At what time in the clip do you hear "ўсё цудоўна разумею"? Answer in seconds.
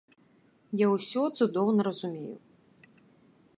0.93-2.35